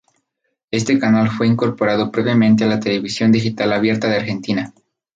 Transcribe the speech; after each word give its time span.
Este 0.71 0.97
canal 0.97 1.29
fue 1.29 1.45
incorporado 1.45 2.11
previamente 2.11 2.63
a 2.63 2.67
la 2.67 2.79
televisión 2.79 3.31
digital 3.31 3.71
abierta 3.71 4.09
de 4.09 4.15
Argentina. 4.15 4.73